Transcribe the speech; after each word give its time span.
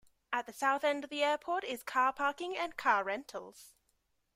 At 0.33 0.47
the 0.47 0.51
south 0.51 0.83
end 0.83 1.03
of 1.03 1.09
the 1.11 1.21
airport 1.23 1.63
is 1.63 1.83
car 1.83 2.11
parking 2.11 2.57
and 2.57 2.75
car 2.75 3.03
rentals. 3.03 3.75